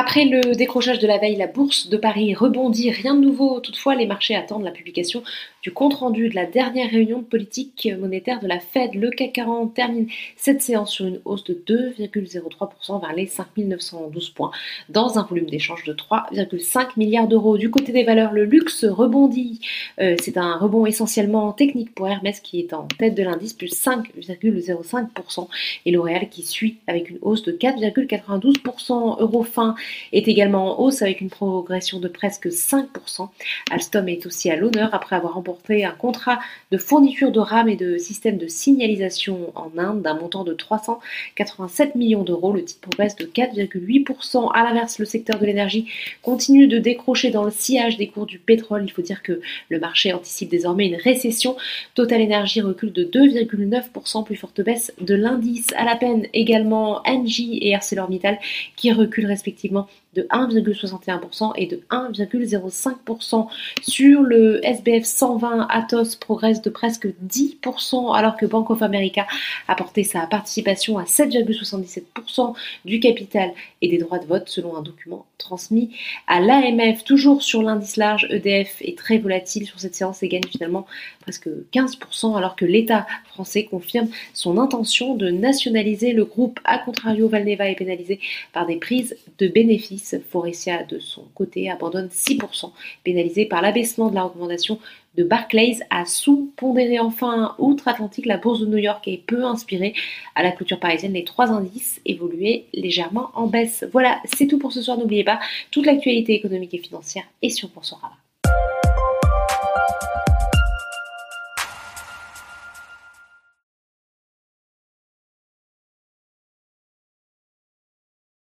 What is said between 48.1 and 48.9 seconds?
du pétrole. Il